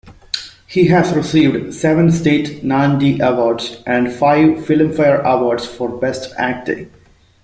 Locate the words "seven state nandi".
1.75-3.19